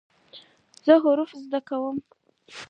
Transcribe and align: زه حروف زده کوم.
زه 0.85 0.93
حروف 1.03 1.31
زده 1.43 1.59
کوم. 1.67 1.97